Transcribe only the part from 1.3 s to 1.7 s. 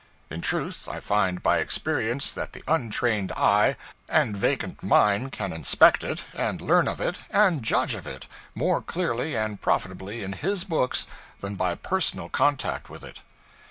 by